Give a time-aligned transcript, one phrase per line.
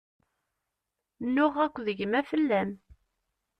[1.33, 2.71] Nuɣeɣ akked gma fell-am.